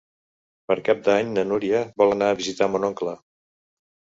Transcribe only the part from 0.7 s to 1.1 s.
Per Cap